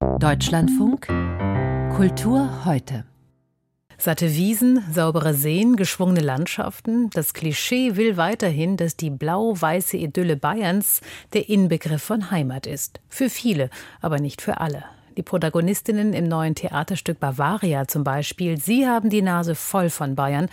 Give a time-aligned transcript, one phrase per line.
[0.00, 1.08] Deutschlandfunk
[1.96, 3.04] Kultur heute.
[3.98, 7.10] Satte Wiesen, saubere Seen, geschwungene Landschaften.
[7.10, 11.00] Das Klischee will weiterhin, dass die blau-weiße Idylle Bayerns
[11.32, 13.00] der Inbegriff von Heimat ist.
[13.08, 14.84] Für viele, aber nicht für alle.
[15.16, 20.48] Die Protagonistinnen im neuen Theaterstück Bavaria zum Beispiel, sie haben die Nase voll von Bayern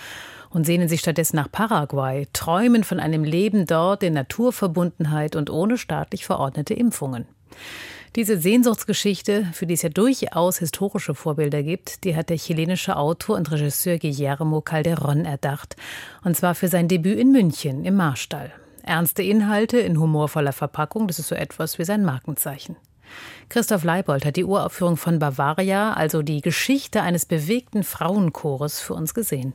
[0.50, 5.78] und sehnen sich stattdessen nach Paraguay, träumen von einem Leben dort in Naturverbundenheit und ohne
[5.78, 7.28] staatlich verordnete Impfungen.
[8.16, 13.36] Diese Sehnsuchtsgeschichte, für die es ja durchaus historische Vorbilder gibt, die hat der chilenische Autor
[13.36, 15.76] und Regisseur Guillermo Calderón erdacht.
[16.24, 18.54] Und zwar für sein Debüt in München im Marstall.
[18.84, 22.78] Ernste Inhalte in humorvoller Verpackung, das ist so etwas wie sein Markenzeichen.
[23.50, 29.14] Christoph Leibold hat die Uraufführung von Bavaria, also die Geschichte eines bewegten Frauenchores, für uns
[29.14, 29.54] gesehen.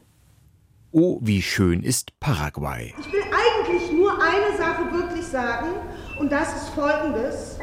[0.93, 2.93] Oh, wie schön ist Paraguay.
[3.01, 5.69] Ich will eigentlich nur eine Sache wirklich sagen,
[6.19, 7.59] und das ist folgendes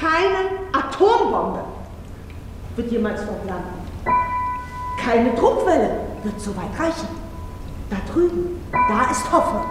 [0.00, 1.60] keine Atombombe
[2.76, 3.86] wird jemals verlanden.
[4.98, 7.08] Keine Druckwelle wird so weit reichen.
[7.90, 9.66] Da drüben, da ist Hoffnung.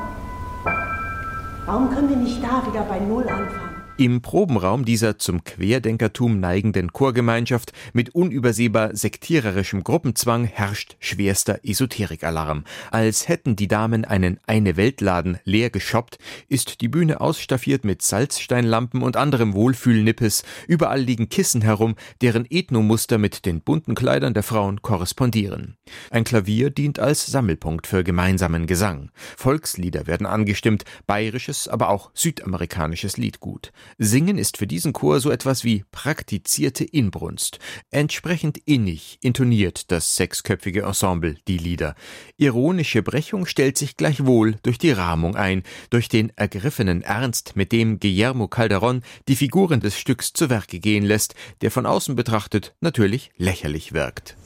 [1.65, 3.68] Warum können wir nicht da wieder bei Null anfangen?
[3.99, 12.63] Im Probenraum dieser zum Querdenkertum neigenden Chorgemeinschaft mit unübersehbar sektiererischem Gruppenzwang herrscht schwerster Esoterikalarm.
[12.91, 19.17] Als hätten die Damen einen Eine-Welt-Laden leer geshoppt, ist die Bühne ausstaffiert mit Salzsteinlampen und
[19.17, 20.45] anderem Wohlfühlnippes.
[20.69, 25.75] Überall liegen Kissen herum, deren Ethnomuster mit den bunten Kleidern der Frauen korrespondieren.
[26.09, 29.11] Ein Klavier dient als Sammelpunkt für gemeinsamen Gesang.
[29.35, 33.73] Volkslieder werden angestimmt, bayerisches, aber auch südamerikanisches Liedgut.
[33.97, 37.59] Singen ist für diesen Chor so etwas wie praktizierte Inbrunst.
[37.91, 41.95] Entsprechend innig intoniert das sechsköpfige Ensemble die Lieder.
[42.37, 47.99] Ironische Brechung stellt sich gleichwohl durch die Rahmung ein, durch den ergriffenen Ernst, mit dem
[47.99, 53.31] Guillermo Calderón die Figuren des Stücks zu Werke gehen lässt, der von außen betrachtet natürlich
[53.37, 54.37] lächerlich wirkt.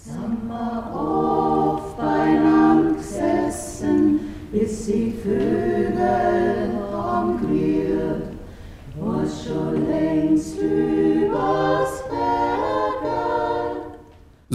[2.97, 4.19] Gesessen,
[4.52, 7.39] bis die Vögel am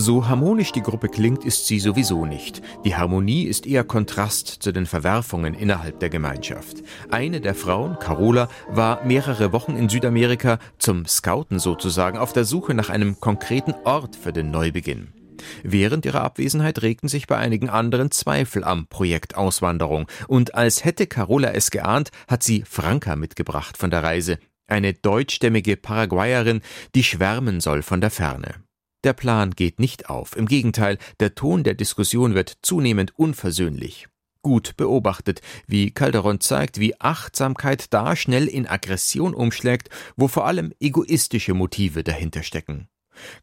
[0.09, 2.63] so harmonisch die Gruppe klingt, ist sie sowieso nicht.
[2.85, 6.79] Die Harmonie ist eher Kontrast zu den Verwerfungen innerhalb der Gemeinschaft.
[7.11, 12.75] Eine der Frauen, Carola, war mehrere Wochen in Südamerika zum Scouten sozusagen auf der Suche
[12.75, 15.18] nach einem konkreten Ort für den Neubeginn.
[15.63, 20.07] Während ihrer Abwesenheit regten sich bei einigen anderen Zweifel am Projekt Auswanderung.
[20.27, 24.39] Und als hätte Carola es geahnt, hat sie Franka mitgebracht von der Reise.
[24.67, 26.61] Eine deutschstämmige Paraguayerin,
[26.95, 28.57] die schwärmen soll von der Ferne.
[29.05, 30.37] Der Plan geht nicht auf.
[30.37, 34.09] Im Gegenteil, der Ton der Diskussion wird zunehmend unversöhnlich.
[34.43, 40.73] Gut beobachtet, wie Calderon zeigt, wie Achtsamkeit da schnell in Aggression umschlägt, wo vor allem
[40.81, 42.89] egoistische Motive dahinter stecken.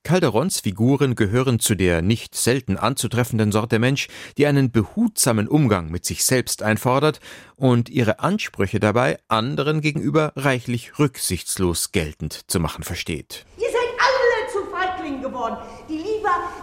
[0.03, 6.05] Calderons Figuren gehören zu der nicht selten anzutreffenden Sorte Mensch, die einen behutsamen Umgang mit
[6.05, 7.19] sich selbst einfordert
[7.55, 13.45] und ihre Ansprüche dabei anderen gegenüber reichlich rücksichtslos geltend zu machen versteht.
[13.57, 15.57] Ihr seid alle zu Feiglingen geworden,
[15.89, 16.14] die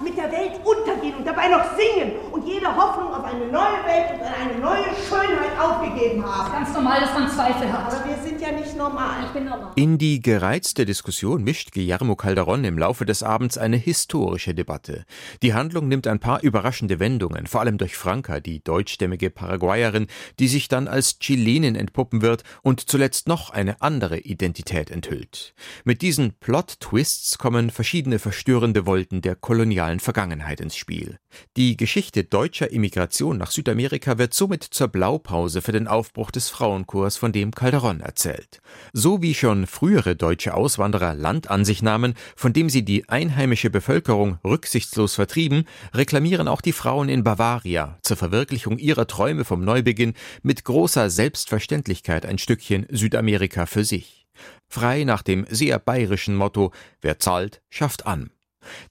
[0.02, 4.12] mit der Welt untergehen und dabei noch singen und jede Hoffnung auf eine neue Welt
[4.14, 6.40] und eine neue Schönheit aufgegeben haben.
[6.40, 7.92] Es ist ganz normal, dass man Zweifel hat.
[7.92, 9.24] Aber wir sind ja nicht normal.
[9.26, 9.72] Ich bin normal.
[9.76, 15.04] In die gereizte Diskussion mischt Guillermo Calderon im Laufe des Abends eine historische Debatte.
[15.42, 20.06] Die Handlung nimmt ein paar überraschende Wendungen, vor allem durch Franca, die deutschstämmige Paraguayerin,
[20.38, 25.54] die sich dann als Chilenin entpuppen wird und zuletzt noch eine andere Identität enthüllt.
[25.84, 31.18] Mit diesen Plot-Twists kommen verschiedene verstörende Wolken der kolonialen Vergangenheit ins Spiel.
[31.56, 37.16] Die Geschichte deutscher Immigration nach Südamerika wird somit zur Blaupause für den Aufbruch des Frauenchors,
[37.16, 38.60] von dem Calderon erzählt.
[38.92, 43.70] So wie schon frühere deutsche Auswanderer Land an sich nahmen, von dem sie die einheimische
[43.70, 50.14] Bevölkerung rücksichtslos vertrieben, reklamieren auch die Frauen in Bavaria zur Verwirklichung ihrer Träume vom Neubeginn
[50.42, 54.26] mit großer Selbstverständlichkeit ein Stückchen Südamerika für sich.
[54.68, 58.32] Frei nach dem sehr bayerischen Motto Wer zahlt, schafft an.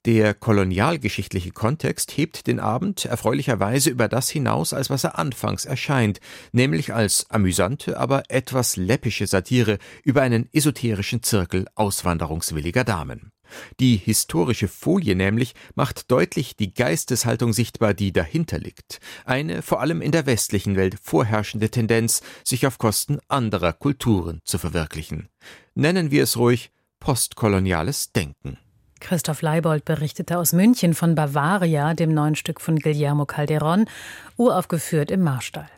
[0.04, 6.20] Der kolonialgeschichtliche Kontext hebt den Abend erfreulicherweise über das hinaus, als was er anfangs erscheint,
[6.52, 13.32] nämlich als amüsante, aber etwas läppische Satire über einen esoterischen Zirkel auswanderungswilliger Damen.
[13.80, 19.00] Die historische Folie nämlich macht deutlich die Geisteshaltung sichtbar, die dahinter liegt.
[19.24, 24.58] Eine vor allem in der westlichen Welt vorherrschende Tendenz, sich auf Kosten anderer Kulturen zu
[24.58, 25.28] verwirklichen.
[25.74, 26.70] Nennen wir es ruhig
[27.00, 28.58] postkoloniales Denken.
[29.02, 33.86] Christoph Leibold berichtete aus München von Bavaria, dem neuen Stück von Guillermo Calderón,
[34.36, 35.68] uraufgeführt im Marstall.